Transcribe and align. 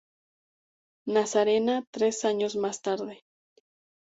La 1.05 1.19
Nazarena, 1.19 1.85
tres 1.91 2.25
años 2.25 2.55
más 2.55 2.81
tarde. 2.81 3.23